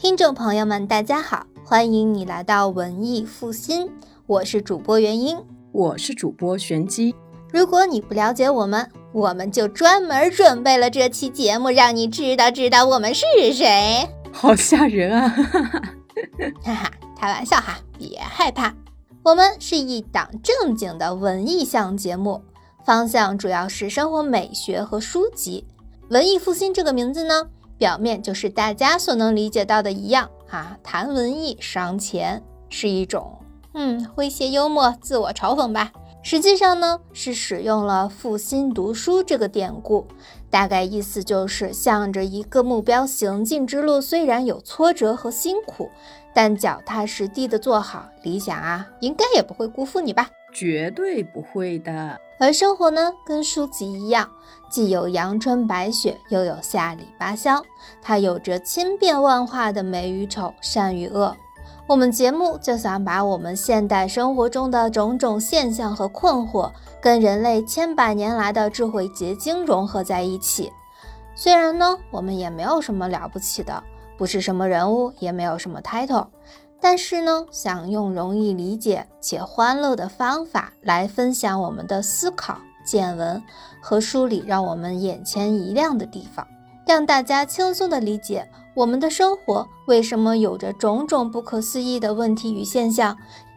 [0.00, 3.86] 听众朋友们，大家好，欢迎你来到文艺复兴，
[4.26, 5.36] 我是主播元英，
[5.72, 7.14] 我是主播玄机。
[7.52, 14.08] 如果你不了解我们，我们就专门准备了这期节目，让你知道知道我们是谁。
[14.32, 15.28] 好吓人啊！
[16.64, 18.74] 哈哈，开玩笑哈，别害怕。
[19.22, 22.42] 我们是一档正经的文艺向节目，
[22.86, 25.66] 方向主要是生活美学和书籍。
[26.08, 27.48] 文艺复兴这个名字呢？
[27.80, 33.38] 表面就是大家所能理解到的一样啊，谈文艺伤钱是一种
[33.72, 35.90] 嗯诙谐幽默、自我嘲讽吧。
[36.22, 40.06] 实际上呢，是使用了“负心读书”这个典故，
[40.50, 45.88] 大概意思就是向着一个目标行进之路，虽然有挫折和辛苦，
[46.34, 50.28] 但脚踏实地的做好理想啊，应该也不会辜负你吧。
[50.52, 52.20] 绝对不会的。
[52.38, 54.28] 而生活呢，跟书籍一样，
[54.70, 57.62] 既有阳春白雪，又有下里巴乡。
[58.00, 61.36] 它有着千变万化的美与丑、善与恶。
[61.86, 66.70] 我们节目就想把我们现代生活中的种种现象和困惑，
[67.00, 70.72] 跟人类千百年来的智慧结晶融合在一起。
[71.34, 73.82] 虽然呢，我们也没有什么了不起的，
[74.16, 76.26] 不是什么人物，也没有什么 title。
[76.80, 83.42] 但是呢，想用容易理解且欢乐的方法来分享我们的思考见闻
[83.80, 86.46] 和梳理让我们眼前一亮的地方，
[86.86, 93.16] 让大家轻松地理解我们的生活为什么有着种种不可思议的问题与现象，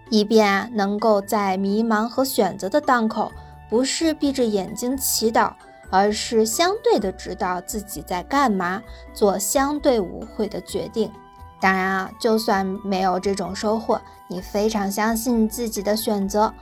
[0.09, 3.31] 以便啊能够在迷茫和选择的当口，
[3.69, 5.53] 不是闭着眼睛祈祷，
[5.89, 11.09] 而是相对的知道自己在干嘛，做相对无悔的决定。
[11.63, 16.53] 当然啊，就算没有这种收获，你非常相信自己的选择，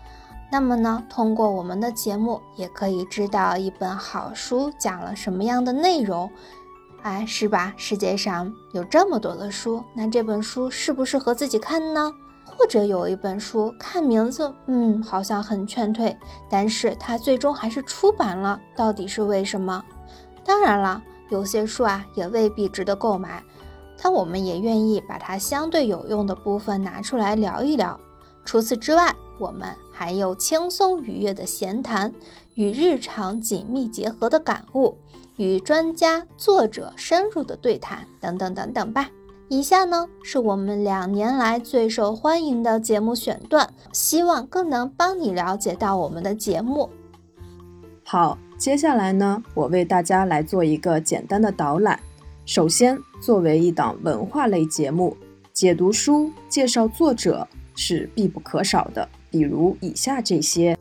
[0.51, 6.29] 那么呢，通过我们的节目也可以知道一本好书讲了什么样的内容，
[7.01, 7.73] 哎，是吧？
[7.77, 12.13] 世界上有这么多的书，那这本书适不适合自己看呢？
[12.45, 16.15] 或者有一本书看名字，嗯，好像很劝退，
[16.47, 19.83] 但是它最终还是出版了，到底是为什么？
[20.45, 23.43] 当然了，有些书啊，也未必值得购买。
[24.01, 27.99] 但我们也愿意把它相对有用的部分拿出来聊一聊。
[28.43, 32.11] 除此之外，我们还有轻松愉悦的闲谈，
[32.55, 34.97] 与日常紧密结合的感悟，
[35.35, 39.09] 与专家、作者深入的对谈，等等等等吧。
[39.47, 46.89] 以下呢是我们两年来最受欢迎的节目选段，希望更能帮你了解到我们的节目。
[48.03, 51.99] 好，接下来呢，我为大家来做一个简单的导览。
[52.45, 55.15] 首先，作为一档文化类节目，
[55.53, 59.07] 解读书、介绍作者是必不可少的。
[59.29, 60.77] 比如以下这些。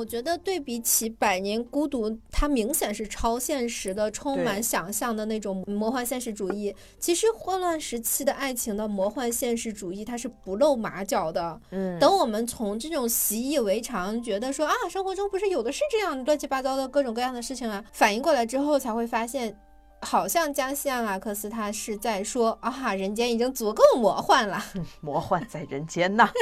[0.00, 6.74] 我觉得对比起《百年孤独》，它明显是超现实的，充满想象的那种魔幻现实主义。
[6.98, 11.60] 其实混乱时期的爱情的魔幻现实主义，它是不露马脚的。
[11.70, 19.54] 嗯，等我们从这种习以为常，觉得说啊，生活中不是有的是这样乱七八糟的各种各样的事情啊，反应过来之后，才会发现，
[20.00, 24.64] 好像加西亚马克思他是在说啊，人间已经足够魔幻了，
[25.02, 26.30] 魔幻在人间呐。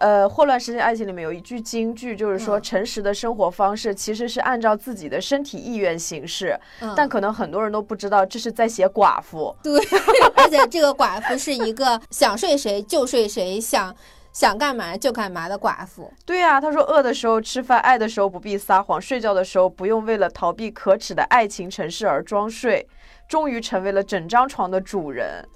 [0.00, 6.58] 呃，霍乱时期爱情里面有一句金句，就是说诚实的生活方式其实是按照自己的身体意愿行事，
[6.96, 9.54] 但可能很多人都不知道这是在写寡妇。
[9.62, 9.78] 对，
[10.34, 13.94] 而且这个寡妇是一个想睡谁就睡谁，想
[14.32, 16.10] 想干嘛就干嘛的寡妇。
[16.24, 22.88] 对啊，他说饿的时候吃饭，爱的时候不必撒谎，睡觉的时候不用为了逃避可耻的爱情城市而装睡，
[23.28, 25.46] 终于成为了整张床的主人。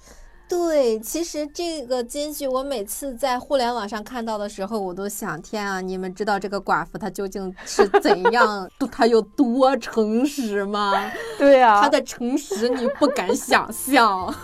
[0.47, 11.11] 对，其实这个金句我每次在互联网上看到的时候，我都想：天啊，你们知道这个寡妇她究竟是怎样，她有多诚实吗？
[11.39, 14.33] 对呀，她的诚实你不敢想象。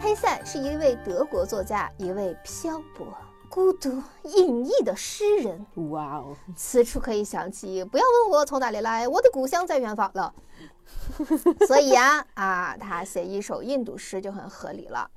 [0.00, 3.06] 黑塞是一位德国作家，一位漂泊、
[3.48, 5.64] 孤独、隐逸的诗人。
[5.90, 10.34] 哇哦，此处可以想起，不要问我从哪里来，我的故乡在远方了。
[11.66, 15.10] 所以呀，啊，他写一首印度诗就很合理了。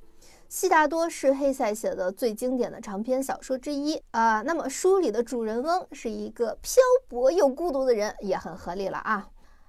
[0.48, 4.42] 悉达多是黑塞写的最经典的长篇小说之一啊。
[4.42, 9.28] 那么书里的主人翁是一个漂泊又孤独的人，也很合理了啊。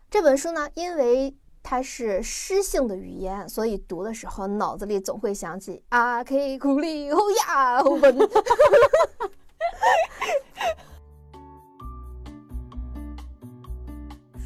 [0.10, 1.34] 这本书呢，因为
[1.64, 8.18] 它是诗性的语言，所以读的时候脑子里总会想起阿 K 库里欧亚文。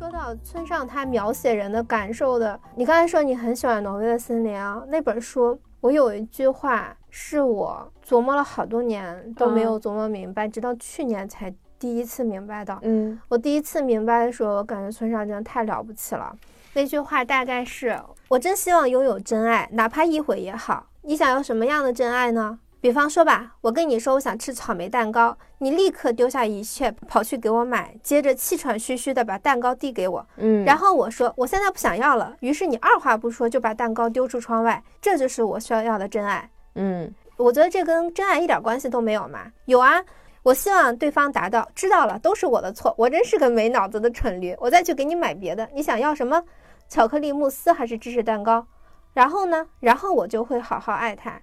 [0.08, 12.80] 说到村上他描写人的感受的，你刚才说你很喜欢《挪威的森林》啊，那本书我有一句话是我琢磨了好多年都没有琢磨明白，直到去年才第一次明白的。
[12.84, 16.34] 嗯，我第一次明白的时候，我感觉村上真的太了不起了。
[16.72, 18.00] 那句话大概是：
[18.30, 20.86] 我真希望拥有真爱，哪怕一回也好。
[21.02, 22.58] 你想要什么样的真爱呢？
[22.80, 36.50] 比方说吧，我跟你说我想吃草莓蛋糕，你立刻丢下一切跑去给我买，接着气喘吁吁的把蛋糕递给我，嗯，然后我说我现在不想要了，于是你二话不说就把蛋糕丢出窗外，这就是我需要要的真爱。
[36.76, 39.52] 嗯，我觉得这跟真爱一点关系都没有嘛？
[39.66, 40.04] 有啊，
[40.44, 46.44] 我希望对方达到知道了都是我的错，我真是个没脑子的蠢驴，我再去给你买别的，你想要什么？
[46.88, 48.68] 巧克力慕斯还是芝士蛋糕？
[49.14, 49.68] 然后呢？
[49.80, 51.42] 然后我就会好好爱他。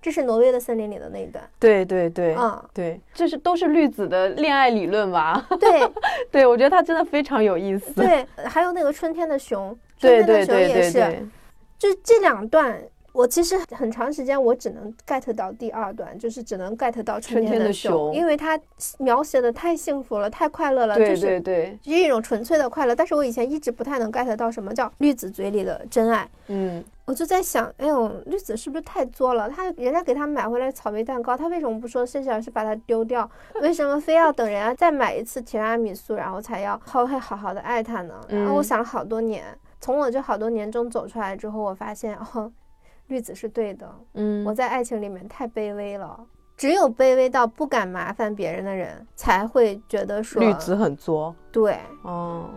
[0.00, 1.42] 这是挪威的森林里的那一段。
[1.58, 5.46] 对对对，嗯，对，这是都是绿子的恋爱理论吧？
[5.58, 5.90] 对
[6.30, 7.92] 对，我觉得他真的非常有意思。
[7.94, 11.26] 对，还有那个春天的熊，春天的熊也是，
[11.78, 12.80] 就这两段。
[13.16, 18.60] 我其实很长时间我只能 get 到第二段，就是只能 get 到春春天的的熊，因为它
[18.98, 22.94] 描写的太幸福了，太快乐了，对就是对对，是一种纯粹的快乐。
[22.94, 29.48] 但是我以前一直不太能 get 到什么叫绿子嘴里的真爱，嗯，我就在想，哎呦，绿子是不是太作了？
[29.48, 33.26] 他人家给他买回来草莓蛋糕，他为什么不说谢谢，而是把它丢掉？
[33.62, 38.14] 为什么非要等人家再买一次提拉米苏，然后才要好会好好的爱他呢？
[38.28, 39.42] 然后我嗯想了好多年，
[39.80, 42.52] 从我这好多年中走出来之后，我发现哦。
[43.08, 46.26] 绿子是对的，嗯，我在爱情里面太卑微了。
[46.56, 51.78] 只有卑微到不敢麻烦别人的人，才会觉得说绿子很作，对。
[52.02, 52.48] 哦，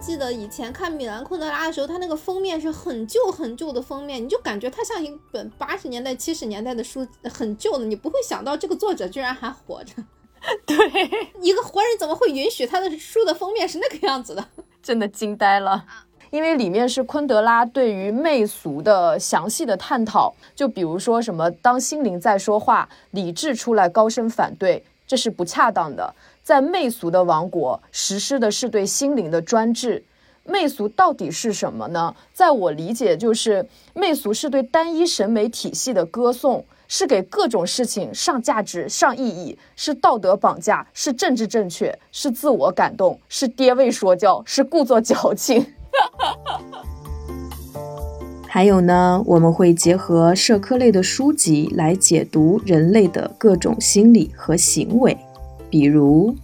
[0.00, 9.94] 记得以前看米兰昆德拉的时候，他那个封面是很旧很旧的封面，你就感觉它像一本八十年代、七十年代的书，很旧的，你不会想到这个作者居然还活着。
[10.64, 10.76] 对，
[11.40, 14.46] 一个活人怎么会允许他的书的封面是那个样子的？
[14.80, 15.84] 真的惊呆了。
[16.34, 26.12] 因为里面是昆德拉对于媚俗的详细的探讨，就比如说什么，当心灵在说话，理智出来高声反对，这是不恰当的。
[26.42, 30.02] 在媚俗的王国，实施的是对心灵的专制。
[30.42, 32.12] 媚俗到底是什么呢？
[32.32, 45.64] 在我理解，就是媚俗是对单一审美体系的歌颂，是给各种事情上价值、上意义，是道德绑架，是政治正确，是自我感动，是爹味说教，是故作矫情。
[48.48, 55.16] 还有呢，我们会结合社科类的书籍来解读人类的各种心理和行为，
[55.68, 56.36] 比如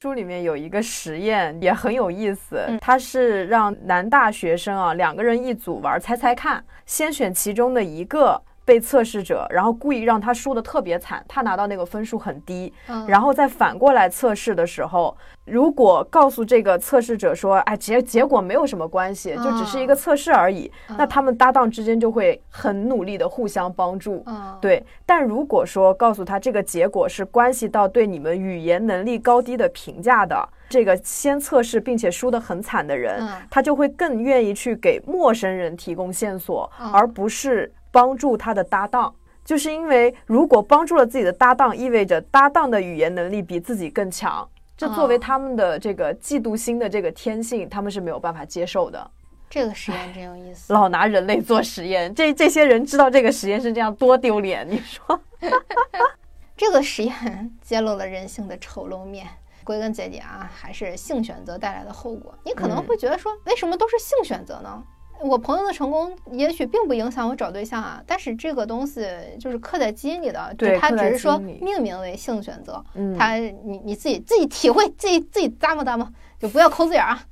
[0.00, 2.78] 书里面有一个实验也很有意思，嗯。
[2.80, 24.24] 它是让男大学生啊两个人一组玩猜猜看，先选其中的一个被测试者，然后故意让他输的特别惨，他拿到那个分数很低，嗯然后再反过来测试的时候，如果告诉这个测试者说，哎，结结果没有什么关系，就只是一个测试而已，那他们搭档之间就会很努力的互相帮助。
[24.26, 30.36] 嗯，对，但如果说告诉他这个结果是关系到对你们语言能力高低的评价的，
[30.68, 39.14] 这个先测试并且输得很惨的人，嗯他就会更愿意去给陌生人提供线索，嗯而不是帮助他的搭档。
[39.42, 44.46] 就是因为如果帮助了自己的搭档，意味着搭档的语言能力比自己更强，
[44.76, 49.10] 这作为哦他们的这个嫉妒心的这个天性，他们是没有办法接受的。
[49.48, 50.74] 这个实验真有意思。
[50.74, 55.18] 老拿人类做实验，这这些人知道这个实验是这样多丢脸，你说？
[56.56, 59.26] 这个实验揭露了人性的丑陋面。
[59.62, 62.32] 归根结底啊，还是性选择带来的后果。
[62.44, 64.82] 你可能会觉得说，为什么都是性选择呢？
[65.22, 69.06] 我朋友的成功也许并不影响我找对象啊，但是这个东西
[69.40, 76.06] 就是刻在基因里的，对刻在它只是说命名为性选择，嗯它你你自己自己体会，自己自己咂摸咂摸，
[76.38, 77.24] 就不要抠字眼儿啊。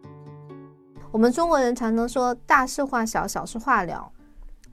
[1.10, 4.10] 我们中国人常常说大事化小，小事化了，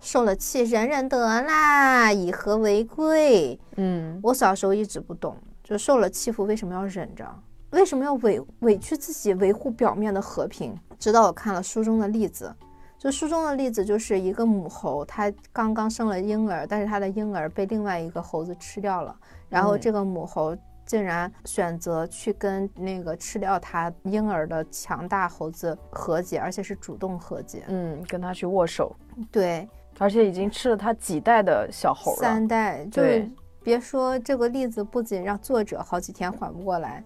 [0.02, 3.60] 受了气忍忍得啦，以和为贵。
[3.76, 7.26] 嗯我小时候一直不懂，就受了欺负为什么要忍着，
[7.72, 10.76] 为什么要委委屈自己维护表面的和平？
[10.98, 12.54] 直到我看了书中的例子，
[12.98, 19.16] 就书中的例子就是一个母猴，它刚刚生了婴儿，但是它的婴儿被另外一个猴子吃掉了，
[19.48, 27.64] 然后嗯这个母猴竟然选择去跟那个吃掉它婴儿的强大猴子和解，而且是主动和解。
[27.68, 28.96] 嗯，跟他去握手，
[29.32, 32.18] 对，而且已经吃了它几代的小猴了。
[32.18, 33.30] 三代，就是
[33.62, 37.04] 别说这个例子，不仅让作者好几天缓不过来，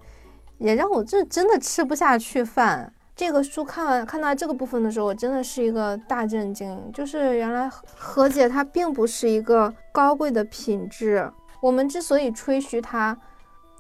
[0.58, 2.92] 也让我这真的吃不下去饭。
[3.16, 11.32] 这个书看完看到这个部分的时候，我真的是一个大震惊，就是原来和和解它并不是一个高贵的品质。
[11.62, 13.16] 我们之所以吹嘘它，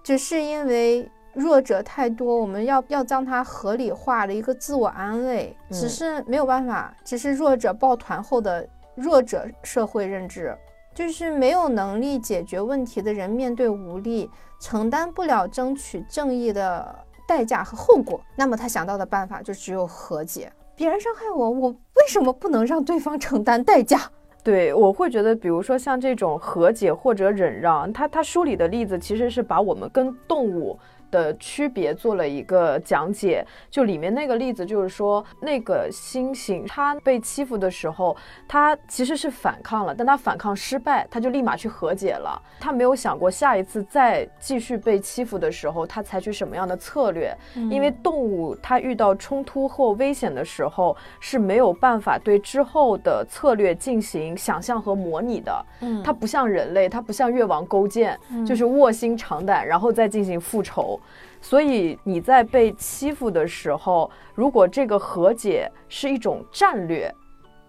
[0.03, 10.56] 只是因为弱者太多，我们要要将它合理化的一个自我安慰，只嗯是没有办法，只是弱者抱团后的弱者社会认知。
[10.94, 16.96] 就是没有能力解决问题的人，面对无力，承担不了争取正义的
[17.28, 20.52] 代价和后果，那么他想到的办法就只有和解。
[20.76, 24.02] 别人伤害我，我为什么不能让对方承担代价？
[24.44, 30.78] 对，我会觉得，比如说像这种和解或者忍让，他他书里的例子其实是把我们跟动物。
[31.13, 38.17] 的区别做了一个讲解，就里面那个例子就是说，那个猩猩它被欺负的时候，
[38.48, 42.41] 它其实是反抗了，但它反抗失败，它就立马去和解了。
[42.60, 47.32] 它没有想过下一次再继续被欺负的时候，它采取什么样的策略。
[47.70, 55.65] 因为动物它遇到冲突或危险的时候是没有办法对之后的策略进行想象和模拟的。
[55.82, 61.00] 嗯，它不像人类，它不像越王勾践，就是卧薪尝胆，然后再进行复仇。
[61.41, 67.13] 所以你在被欺负的时候，如果这个和解是一种战略，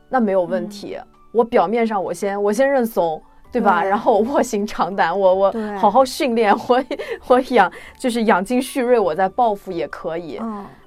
[0.09, 0.97] 那没有问题。
[1.33, 3.83] 我表面上我先我先认怂，对吧？
[3.83, 6.85] 然后我卧薪尝胆，我我好好训练，我
[7.27, 10.41] 我养就是养精蓄锐，我再报复也可以。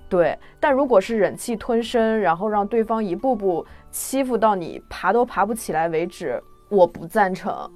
[0.08, 0.38] 对。
[0.60, 7.70] 但如果是忍气吞声，然后让对方一步步欺负到你爬都爬不起来为止，我不赞成。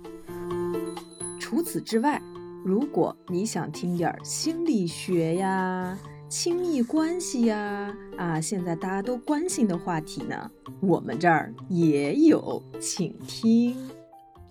[1.38, 2.22] 除此之外。
[2.64, 5.98] 如果你想听点心理学呀、
[6.30, 10.50] 亲密关系呀，啊，现在大家都关心的话题呢，
[10.80, 13.90] 我们这儿也有，请听。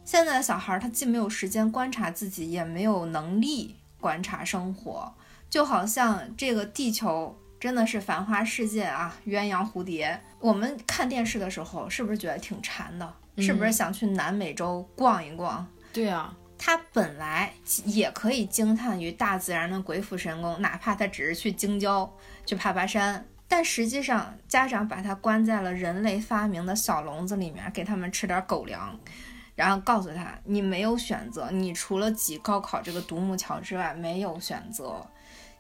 [0.04, 5.12] 现在的小孩他既没有时间观察自己，也没有能力观察生活，
[5.48, 10.20] 就好像这个地球真的是繁花世界啊，鸳鸯蝴蝶。
[10.40, 13.14] 我们看电视的时候，是不是觉得挺馋的？
[13.38, 15.64] 是不是想去南美洲逛一逛？
[15.92, 16.36] 对啊。
[16.62, 17.54] 他本来
[17.86, 22.08] 也可以惊叹于大自然的鬼斧神工，哪怕他只是去京郊
[22.44, 28.94] 去爬爬山，但实际上家长把他关在了人类发明的小笼子里面，给他们吃点狗粮，
[29.54, 35.06] 然后告诉他你没有选择，你除了挤高考这个独木桥之外没有选择，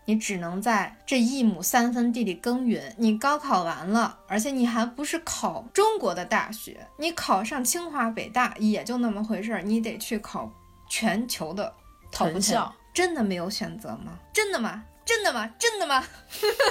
[0.04, 2.94] 你只能在这一亩三分地里耕耘。
[2.98, 10.52] 你高考完了，而且你还不是考中国的大学，你考上清华北大也就那么回事儿，你得去考。
[10.90, 11.72] 全球的
[12.12, 14.18] 成效真的没有选择吗？
[14.34, 14.84] 真的吗？
[15.06, 15.48] 真的吗？
[15.58, 16.04] 真的吗？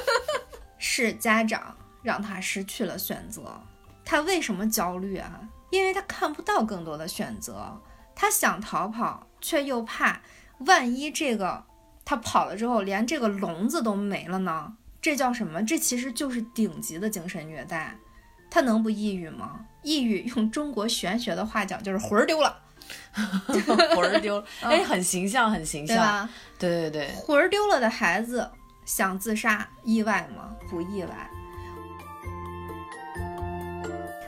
[0.78, 3.60] 是家长让他失去了选择。
[4.06, 5.40] 他为什么焦虑啊？
[5.72, 7.82] 因为他看不到更多的选择。
[8.16, 10.22] 他想逃跑，却又怕
[10.60, 11.64] 万一这个
[12.04, 14.76] 他跑了之后，连这个笼子都没了呢？
[15.02, 15.64] 这叫什么？
[15.64, 17.96] 这其实就是顶级的精神虐待。
[18.52, 19.66] 他能不抑郁吗？
[19.84, 22.62] 抑郁用中国玄学的话讲，就是魂儿丢了。
[23.96, 26.28] 魂儿丢了，哎，很形象，很形象，
[26.58, 28.48] 对对对，魂儿丢了的孩子
[28.86, 30.50] 想自杀，意外吗？
[30.70, 31.10] 不意外。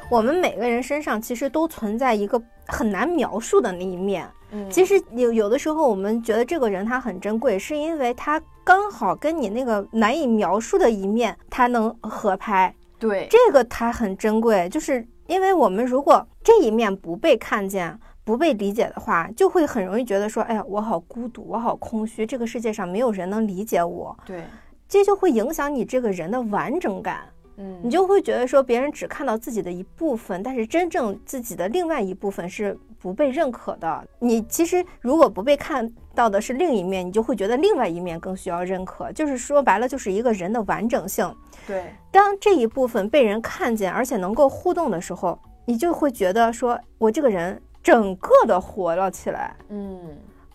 [0.10, 4.30] 我们每个人身上其实都存在一个很难描述的那一面。
[4.52, 12.76] 嗯，其实有有的时候我们觉得这个人他很珍贵，是因为他刚好跟你那个难以描述的一面他能合拍。
[13.00, 17.98] 对，这个他很珍贵，就是因为我们如果这一面不被看见。
[18.32, 24.18] 不被理解的话，就会很容易觉得说，哎呀，我好孤独，我好空虚，这个世界上没有人能理解我。
[24.26, 24.46] 对，
[24.88, 27.26] 这就会影响你这个人的完整感。
[27.58, 34.08] 嗯，你就会觉得说，别人只看到自己的一部分，但是真正自己的另外一部分是不被认可的。
[34.20, 39.12] 你其实如果不被看到的是另一面，你就会觉得另外一面更需要认可。
[39.12, 41.30] 就是说白了，就是一个人的完整性。
[41.68, 47.62] 对，当这一部分被人看见，而且能够互动的时候，你就会觉得说，我这个人。
[47.84, 50.00] 整个的活了起来，嗯，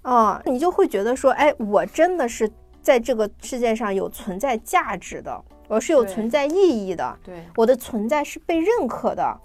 [0.03, 9.41] 啊，你就会觉得说，哎，我真的是在这个世界上有存在价值的，我是有存在意义的，对，我的存在是被认可的。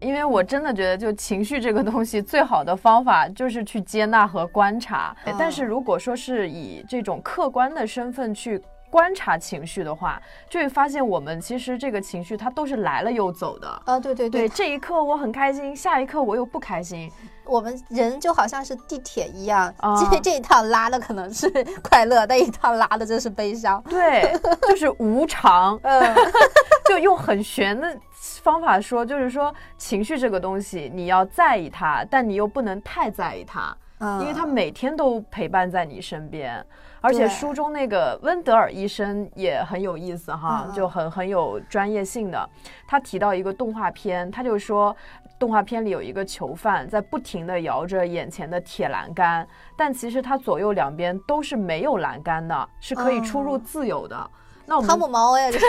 [0.00, 5.16] 因为我真的觉得，就情绪这个东西，最好的方法就是去接纳和观察。
[5.38, 8.62] 但是如果说是以这种客观的身份去。
[8.94, 13.98] 观察情绪的话，就会发现我们其实这个情绪它都是来了又走的啊！
[13.98, 17.10] 对对对，这一刻我很开心，下一刻我又不开心。
[17.44, 19.74] 我们人就好像是地铁一样，
[20.12, 21.50] 这这一趟拉的可能是
[21.82, 23.82] 快乐，那一趟拉的就是悲伤。
[23.88, 24.32] 对，
[24.68, 25.76] 就是无常。
[25.82, 26.14] 嗯，
[26.88, 33.76] 就用很玄的方法说，就是说情绪这个东西，你要在意它，但你又不能太在意它，
[34.20, 36.64] 因为它每天都陪伴在你身边。
[37.04, 42.48] 而且书中那个温德尔医生也很有意思哈，就很很有专业性的。
[42.88, 44.96] 他提到一个动画片，他就说，
[45.38, 49.46] 动画片里有一个囚犯在不停地摇着眼前的铁栏杆，
[49.76, 54.30] 但其实他左右两边都是没有栏杆的，是可以出入自由的。
[54.66, 55.66] 那我们汤姆猫呀，这是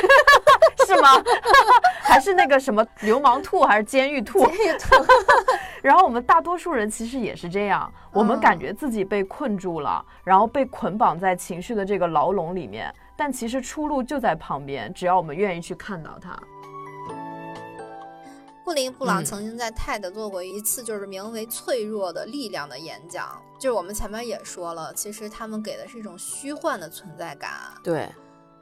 [0.87, 1.09] 是吗？
[2.01, 4.39] 还是那个什么流氓兔，还是监狱兔？
[4.45, 4.95] 监狱兔。
[5.81, 16.35] 然后我们大多数人其实也是这样，我们感觉自己被困住了，然后被捆绑在情绪的这个牢笼里面，但其实出路就在旁边，只要我们愿意去看到它。
[18.63, 23.39] 布林布朗曾经在 TED 做过一次，就是名为“脆弱的力量”的演讲。
[23.59, 27.51] 就是我们前面也说了，其实他们给的是一种虚幻的存在感。
[27.83, 28.09] 对，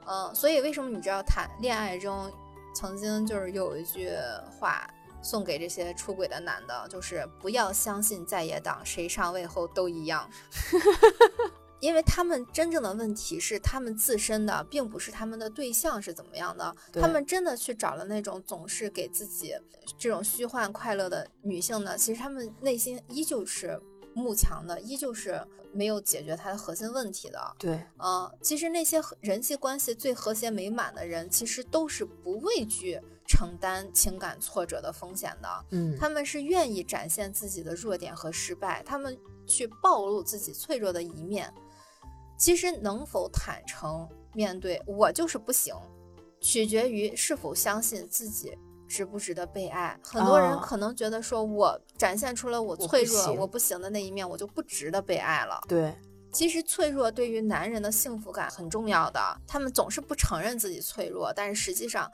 [0.06, 2.30] 嗯，所以为什么你知道谈恋爱中，
[2.74, 4.10] 曾经就是有一句
[4.50, 4.88] 话
[5.22, 10.28] 送给这些出轨的男的，就是不要相信在野党，谁上位后都一样。
[11.80, 16.74] 因为他们真正的问题是他们自身的，并不是他们的对象是怎么样的。
[16.94, 19.54] 他们真的去找了那种总是给自己
[19.98, 21.98] 这种虚幻快乐的女性呢？
[21.98, 23.78] 其实他们内心依旧是
[24.14, 25.40] 慕强的，依旧是
[25.72, 27.56] 没有解决他的核心问题的。
[27.58, 35.64] 对，嗯，其实那些人际关系最和谐美满的人，其实都是不畏惧承担情感挫折的风险的。
[35.70, 41.52] 嗯，他们是愿意展现自己的弱点和失败，他们去暴露自己脆弱的一面。
[42.36, 45.74] 其实能否坦诚面对我就是不行，
[46.40, 48.56] 取决于是否相信自己
[48.88, 49.98] 值不值得被爱。
[50.02, 55.60] 很多人可能觉得说，我展现出了我脆弱、我不行的那一面，我就不值得被爱了。
[55.68, 55.96] 对，
[56.32, 62.10] 其实脆弱对于男人的幸福感很重要的，他们总是不承认自己脆弱，但是实际上，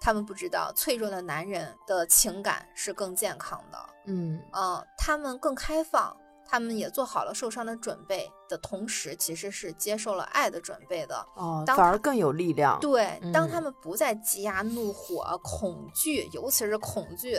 [0.00, 3.78] 他们不知道脆弱的男人的情感是更健康的。
[4.06, 6.16] 嗯嗯，他们更开放。
[6.46, 12.78] 他们也做好了受伤的准备的同时，其实是接受了爱的准备的哦，反而更有力量。
[12.80, 17.38] 对，当他们不再积压怒火、恐惧，尤其是恐惧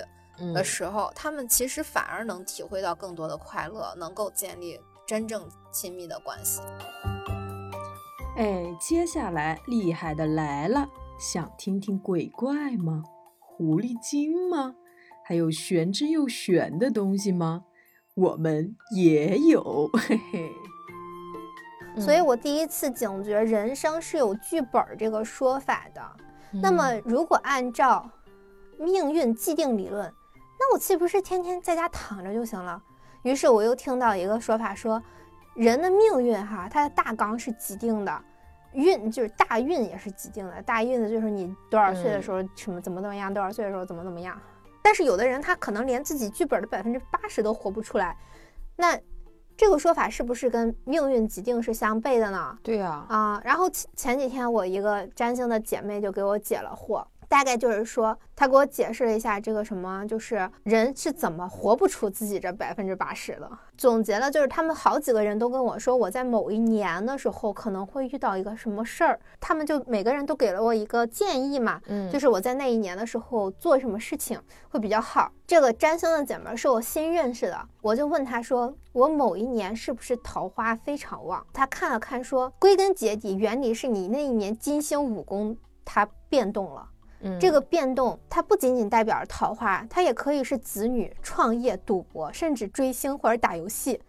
[0.53, 6.61] 的时候，他们其实反而能体会到更多的快乐，能够建立真正亲密的关系。
[8.35, 13.03] 哎，接下来厉害的来了，想听听鬼怪吗？
[13.39, 14.75] 狐狸精吗？
[15.23, 17.63] 还有玄之又玄的东西吗？
[18.15, 20.51] 我们也有，嘿嘿。
[21.99, 26.01] 所以我第一次警觉人生是有剧本这个说法的。
[26.61, 28.09] 那么，如果按照
[28.77, 30.11] 命运既定理论，
[30.57, 32.81] 那我岂不是天天在家躺着就行了？
[33.23, 35.01] 于是我又听到一个说法说，
[35.53, 38.21] 人的命运哈，它的大纲是既定的，
[38.71, 44.39] 运就是大运也是既定的，大运的就是你多少岁的时候什么怎么怎么样，多少岁的时候怎么怎么样。
[44.85, 48.15] 但是有的人他可能连自己剧本的百分之八十都活不出来，
[48.75, 48.95] 那
[49.57, 52.55] 这个说法是不是跟命运既定是相悖的呢？
[52.61, 57.03] 对呀，啊，然后前前几天我一个占星的姐妹就给我解了惑。
[57.27, 63.49] 大概就是说，他给我解释了一下这个什么，就是人是怎么活不出自己这百分之八十的。
[63.77, 75.31] 总结了，就是他们好几个人都跟我说，我在某一年的时候可能会遇到一个什么事儿，他们就每个人都给了我一个建议嘛，嗯，就是我在那一年的时候做什么事情会比较好。
[75.45, 81.45] 这个占星的姐妹是我新认识的，我就问她说，我某一年是不是桃花非常旺？
[81.51, 86.87] 她看了看说，归根结底原理是你那一年金星五宫它变动了。
[87.39, 94.01] 这个变动，它不仅仅代表着桃花，它也可以是子女、创业、赌博，甚至追星或者打游戏。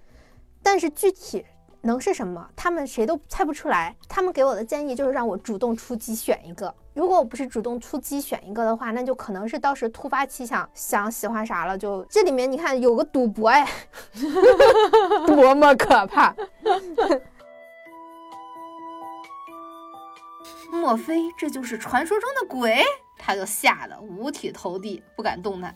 [0.62, 1.44] 但是具体
[1.83, 3.94] 能是什么，他们谁都猜不出来。
[4.09, 6.74] 他们给我的建议就是让我主动出击选一个。
[6.92, 12.05] 如果我不是主动出击选一个的话，那就可能是当时突发奇想，想喜欢啥了就。
[12.07, 13.68] 这里面你看有个赌博，哎，
[15.26, 16.35] 多么可怕！
[20.72, 22.83] 莫非这就是传说中的鬼？
[23.18, 25.74] 他就吓得五体投地，不敢动弹。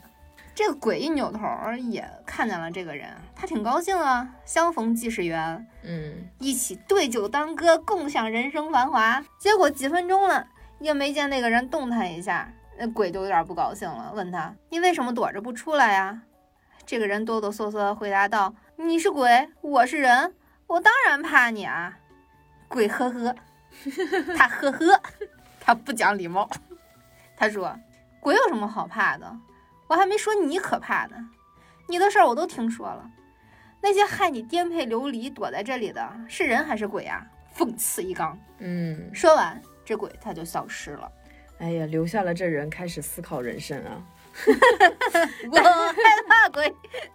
[0.54, 1.40] 这个鬼一扭头
[1.88, 9.24] 也看见了这个人，他挺高兴啊，相逢即是缘，嗯，一起对酒当歌，共享人生繁华。
[9.38, 10.46] 结果几分钟了，
[10.80, 16.22] 也没见那个人动弹一下，那鬼就有点不高兴了，问他：“你为什么躲着不出来呀？”
[16.84, 20.34] 这个人哆哆嗦嗦回答道：“你是鬼，我是人，
[20.66, 21.96] 我当然怕你啊。”
[22.68, 23.34] 鬼呵呵。
[24.36, 25.00] 他呵呵，
[25.60, 26.50] 他不讲礼貌。
[27.40, 27.74] 他说
[28.20, 29.34] ：“鬼有什么好怕的？
[29.86, 31.16] 我还没说你可怕呢。
[31.88, 33.10] 你的事儿我都听说了。
[33.80, 37.26] 那些害你颠沛流离躲在这里的是人还是鬼啊？”
[37.56, 38.38] 讽刺一刚。
[38.58, 41.10] 嗯，说完，这鬼他就消失了。
[41.60, 44.04] 哎呀，留下了这人开始思考人生啊。
[45.50, 45.94] 我害
[46.26, 46.68] 怕鬼，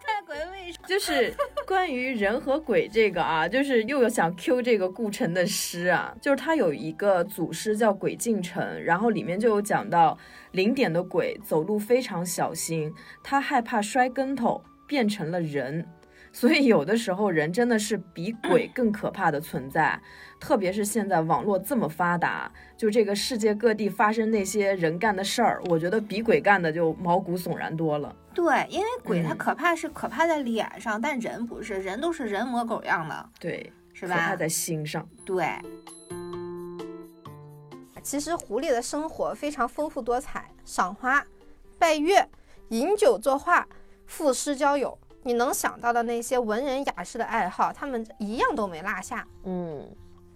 [0.04, 0.88] 太鬼为什么？
[0.90, 1.34] 就是
[1.66, 10.18] 关于人和鬼这个啊，就是又有想 Q 这个顾城的诗啊，就是他有一个祖诗叫《鬼进城》，然后里面就有讲到
[10.52, 15.88] 零点的鬼走路非常小心，他害怕摔跟头，变成了人。
[16.36, 19.98] 所以有的时候人真的是比鬼更可怕的存在，
[20.38, 28.14] 特别是现在网络这么发达，就这个世界各地发生那些人干的事儿，我觉得比鬼干的就毛骨悚然多了。
[28.34, 33.30] 对，因为鬼它可怕是可怕在脸上，但人不是，人都是人模狗样的。
[33.40, 34.16] 对，是吧？
[34.16, 35.08] 可怕在心上。
[35.26, 35.48] 对。
[38.04, 41.26] 其实狐狸的生活非常丰富多彩，赏花、
[41.80, 42.28] 拜月、
[42.72, 43.66] 饮酒作画、
[44.06, 49.28] 赋诗交友，你能想到的那些文人雅士的爱好，他们一样都没落下。
[49.44, 49.84] 嗯，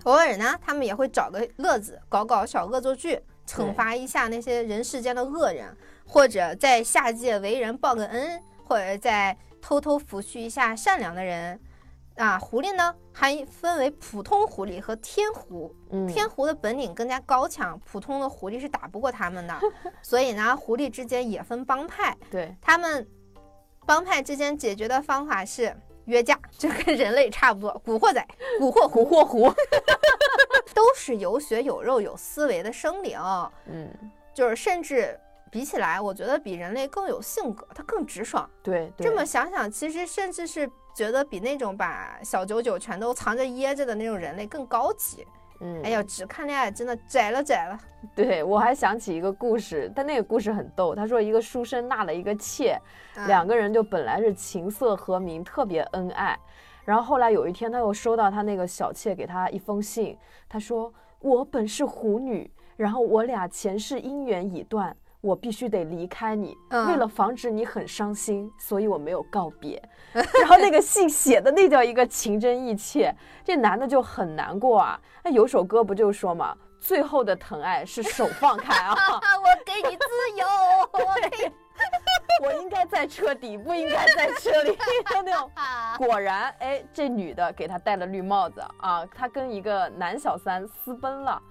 [0.04, 11.60] 偶尔呢，他们也会找个乐子，搞搞小恶作剧，惩罚一下那些人世间的恶人，或者在下界为人报个恩，或者在偷偷抚恤一下善良的人。
[12.16, 15.74] 啊，狐狸呢还分为普通狐狸和天狐。
[15.92, 19.56] 嗯，天狐的本领更加高强，普通的狐狸是打不过他们的。
[20.02, 22.18] 所以呢，狐狸之间也分帮派。
[22.32, 23.08] 对，他们
[23.90, 25.76] 帮派之间解决的方法是
[26.06, 27.82] 约架，就跟人类差不多。
[27.84, 28.24] 古惑仔、
[28.60, 29.52] 古惑狐、惑狐，
[30.76, 33.18] 都是有血有肉、有思维的生灵。
[33.66, 33.90] 嗯，
[34.32, 38.48] 就是甚至比起来，我觉得比人类更有性格，它更直爽。
[38.62, 40.70] 对，这么想想，其实甚至是。
[40.96, 45.26] 觉得比那种把小九九全都藏着掖着的那种人类更高级。
[45.62, 47.78] 嗯，哎呀，只看恋爱真的窄了窄了。
[48.16, 50.96] 对我还想起一个故事，但那个故事很逗。
[50.96, 52.80] 他说一个书生纳了一个妾，
[53.28, 56.38] 两个人就本来是琴瑟和鸣，特别恩爱。
[56.86, 60.18] 然后后来有一天，他又收到他那个小妾给他一封信，
[60.48, 66.56] 他说：“我本是狐女，然后我俩前世姻缘已断。”我必须得离开你，
[66.88, 69.82] 为了防止你很伤心，所以我没有告别。
[70.14, 75.00] 然后那个信写的那叫一个情真意切，这男的就很难过啊。
[75.24, 78.96] 那有首歌不就说嘛，最后的疼爱是手放开啊。
[79.44, 80.46] 我给你自由，
[80.94, 81.52] 我给，
[82.42, 84.78] 我应该在车底，不应该在车里。
[85.14, 85.52] 那种
[85.98, 91.42] 果然，哎，这女的给他戴了绿帽子啊，他跟一个男小三私奔了。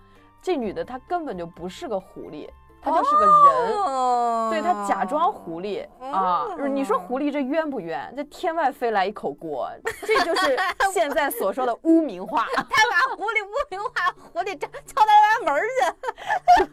[0.40, 2.48] 这女的她根本就不是个狐狸。
[2.81, 6.47] 他就是个人，对他假装狐狸啊！
[6.69, 8.12] 你说狐狸这冤不冤？
[8.17, 9.69] 这天外飞来一口锅，
[10.07, 10.57] 这就是
[10.93, 12.47] 现在所说的污名化。
[12.55, 15.61] 他把狐狸污名化，狐狸敲敲他家门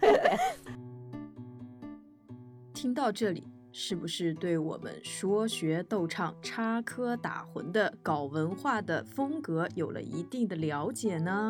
[0.02, 0.38] 去。
[2.74, 11.50] 听到这里，是不是对我们说学逗唱、插科打诨的搞文化的风格有了一定的了解呢？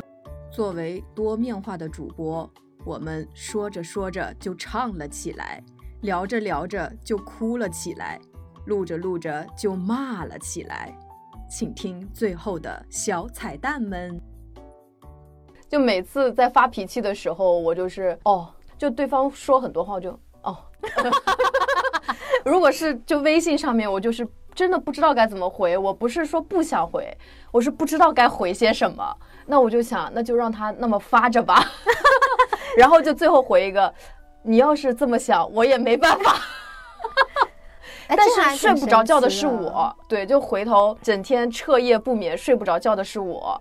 [0.50, 2.50] 作为多面化的主播。
[2.86, 5.60] 我们说着说着就唱了起来，
[6.02, 8.20] 聊着聊着就哭了起来，
[8.66, 10.96] 录着录着就骂了起来。
[11.50, 14.20] 请听最后的小彩蛋们。
[15.68, 20.56] 就每次在发脾气的时候，我就是哦，就对方说很多话，我就哦。
[22.46, 25.76] 如果是就微信上面，我就是真的不知道该怎么回。
[25.76, 27.12] 我不是说不想回，
[27.50, 29.16] 我是不知道该回些什么。
[29.44, 31.60] 那我就想，那就让他那么发着吧。
[32.76, 33.92] 然后就最后回一个，
[34.42, 36.36] 你要是这么想，我也没办法。
[38.08, 38.18] 但
[38.50, 43.60] 是睡不着觉的是我，对，就回头整天彻夜不眠睡不着觉的是我，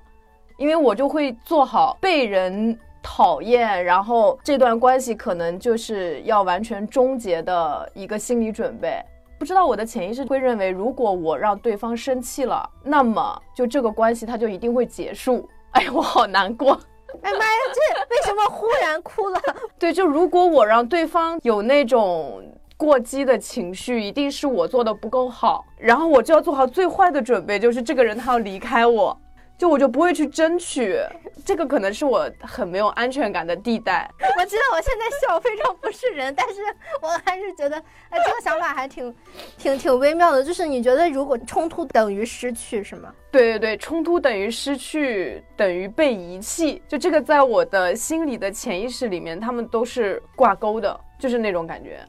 [0.57, 9.03] 因为我就会做好被人讨厌，然后这段关系可能就是要完全终结的一个心理准备。
[9.39, 15.49] 不知道我的潜意识会认为，如果我让对方生气了，那么就这个关系它就一定会结束。
[15.71, 16.79] 哎，我好难过。
[17.21, 19.41] 哎妈呀，这为什么忽然哭了？
[19.79, 22.43] 对，就如果我让对方有那种
[22.77, 29.17] 过激的情绪，一定是我做的不够好，然后我就要做好最坏的准备，就是这个人他要离开我。
[29.57, 30.99] 就我就不会去争取，
[31.45, 34.09] 这个可能是我很没有安全感的地带。
[34.37, 36.61] 我知道我现在笑非常不是人，但是
[37.01, 37.77] 我还是觉得，
[38.09, 39.15] 哎，这个想法还挺、
[39.57, 40.43] 挺、挺微妙的。
[40.43, 43.13] 就是你觉得，如果冲突等于失去，是吗？
[43.31, 46.81] 对对对，冲突等于失去，等于被遗弃。
[46.85, 52.05] 就这个，在我的心里的潜意识里面，他们都是挂钩的，就是那种感觉。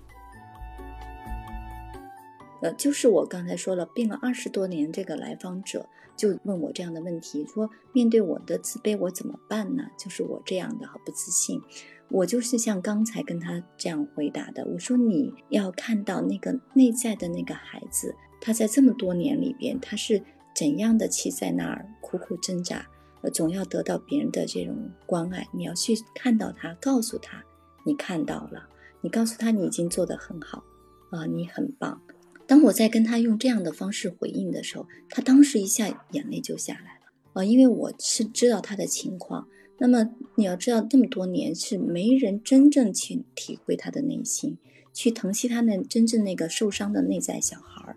[2.61, 5.87] 呃，就是我刚才说了，病了二十多年这个来访者。
[6.16, 9.85] 就问我这样的问题，说面对我的自卑，我怎么办呢？
[9.98, 11.61] 就是我这样的不自信，
[12.09, 14.64] 我就是像刚才跟他这样回答的。
[14.66, 20.22] 我说你要看到那个内在的那个孩子，他在这么多年里边，他是
[20.55, 22.87] 怎样的气在那儿苦苦挣扎，
[23.33, 25.46] 总要得到别人的这种关爱。
[25.52, 27.44] 你要去看到他，告诉他
[27.85, 28.68] 你看到了，
[29.02, 30.64] 你告诉他你已经做得很好，
[31.11, 32.00] 啊，你很棒。
[32.46, 37.44] 当我在跟他用这样的方式回应的时候，他当时一下眼泪就下来了啊！
[37.44, 39.48] 因为我是知道他的情况。
[39.78, 44.56] 那么你要知道，这么多年是没人真正去体会他的内心，
[44.94, 47.96] 去疼惜他那真正那个受伤的内在小孩儿。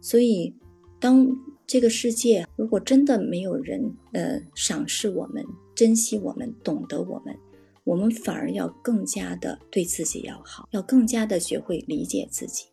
[0.00, 0.54] 所以，
[0.98, 7.36] 当这个世界如果真的没有人呃赏识我们、珍惜我们、懂得我们，
[7.84, 12.66] 我们反而要更加的对自己要好，要更加的学会理解自己。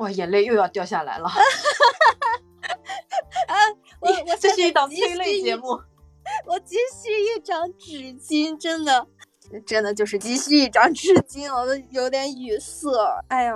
[0.00, 1.28] 哇，眼泪又要掉下来了。
[1.28, 1.34] 啊，
[4.00, 5.78] 我我这是一档催泪节目。
[6.46, 9.06] 我急需一张纸巾，真的，
[9.66, 12.88] 真的就是急需一张纸巾，我都有点语塞。
[13.28, 13.52] 哎呀，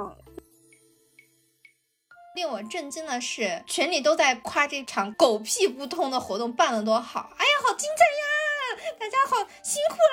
[2.34, 7.30] 令我震惊的是，群里都在夸这场狗屁不通的活动办得多好。
[7.38, 8.20] 哎呀，好精彩呀！
[8.98, 10.04] 大家好辛苦啦！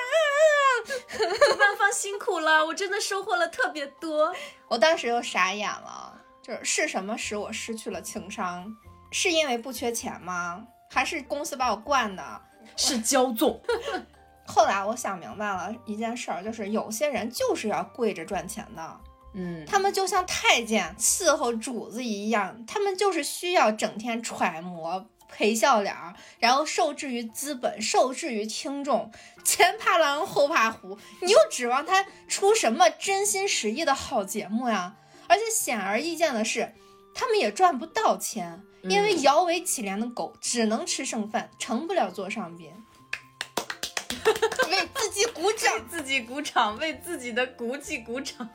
[1.49, 4.33] 主办方辛苦了，我真的收获了特别多。
[4.67, 8.75] 我当时又傻眼了，就是是什么使我失去了情商？
[9.11, 10.65] 是因为不缺钱吗？
[10.89, 12.41] 还是公司把我惯的？
[12.75, 13.61] 是骄纵。
[14.45, 18.99] 后来我想明白了一件事儿，就是有些人就是要跪着赚钱的。
[19.33, 29.09] 嗯，他们就像太监伺候主子一样，他们就是需要整天揣摩、陪笑脸儿，然后受制于资本，受制于听众，
[29.45, 30.97] 前怕狼后怕虎。
[31.21, 34.95] 你又指望他出什么真心实意的好节目呀？
[35.31, 36.73] 而且显而易见的是，
[37.13, 38.61] 他们也赚不到钱。
[38.83, 42.73] 因为摇尾乞怜的狗只能吃剩饭，成不了座上宾。
[44.69, 48.49] 为自己鼓掌，为自己鼓掌，为自己的骨气鼓掌。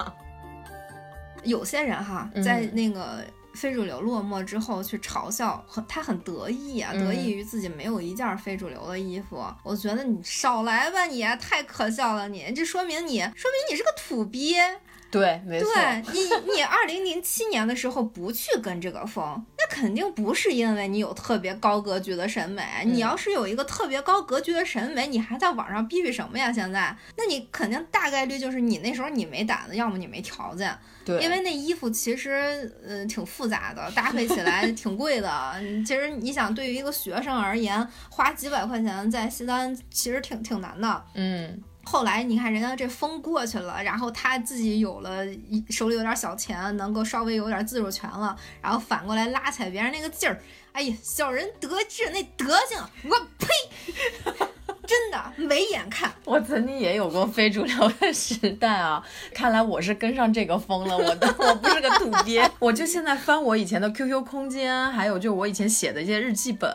[1.44, 9.42] 有些人哈，在那个非主流落寞之后去嘲笑，很他很得意啊，得意于自己没有一件非主流的衣服。
[9.62, 14.80] 我觉得你少来吧，你太可笑了，你这说明你说明你是个土鳖。
[15.18, 15.68] 对，没错。
[15.74, 16.20] 对你，
[16.56, 22.62] 你二零零七年的时候不去跟这个风，那肯定不是因为你有特别高格局的审美。
[22.84, 26.52] 你要是有一个特别高格局的审美，你还在网上逼逼什么呀？
[26.52, 30.76] 现在，那你肯定大概率就是你那时候你没胆子，要么你没条件。
[31.04, 35.54] 对，因为那衣服其实呃挺复杂的， 搭配起来挺贵的。
[35.86, 41.04] 其实你想，对于一个学生而言，花几百块钱在西单其实挺挺难的。
[41.14, 41.62] 嗯。
[41.88, 45.24] 后来你看人家这风过去了，然后他自己有了
[45.70, 54.46] 手里有点小钱，能够稍微有点自主权了，然后反过来拉踩别人那个劲儿，哎呀，小人得志那德行，我呸！
[54.86, 59.02] 真的没眼看，我曾经也有过非主流的时代啊！
[59.34, 62.48] 看来我是跟上这个风了，我的我不是个土鳖。
[62.58, 66.72] 我就现在翻我以前的 QQ 空间，还有就我以前写的一些日记本，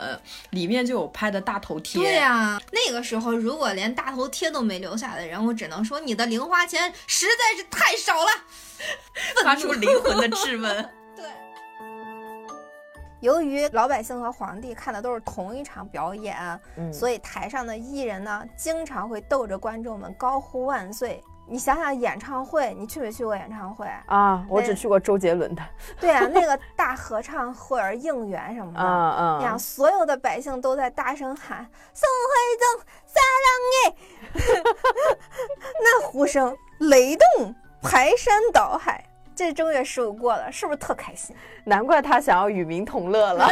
[0.52, 2.02] 里面就有拍的大头贴。
[2.02, 8.30] 对呀，那个时候如果连大头贴都没留下的人，我只能说你的零花钱实在是太少了，
[9.43, 11.01] 发出灵魂的质问。
[13.22, 16.36] 由于老百姓和皇帝看的都是同一场表演，
[16.76, 21.24] 嗯，所以台上的艺人呢，经常会逗着观众们高呼万岁。
[21.48, 24.46] 你想想演唱会，你去没去过演唱会啊？
[24.48, 25.62] 我只去过周杰伦的。
[26.00, 33.52] 对啊，那个大合唱或者应援什么的，嗯 嗯，你想所有的百姓都在大声喊“宋徽宗撒浪
[33.84, 33.96] 耶”，
[35.84, 39.04] 那呼声雷动排山倒海。
[39.36, 41.36] 这正月十五过了，是不是特开心？
[41.65, 43.48] 难怪他想要与民同乐了，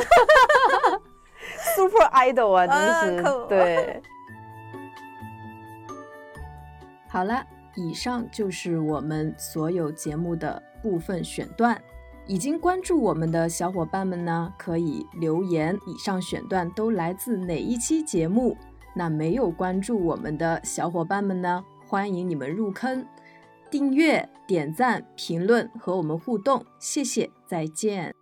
[1.75, 4.01] Super Idol 啊，真是对。
[7.07, 7.43] 好了，
[7.75, 11.81] 以上就是我们所有节目的部分选段。
[12.27, 18.55] 已经关注我们的小伙伴们呢，可以留言以上选段都来自哪一期节目。
[18.93, 23.03] 那没有关注我们的小伙伴们呢，欢迎你们入坑。
[23.69, 28.13] 订阅、点赞、评论和我们互动，谢谢，再见。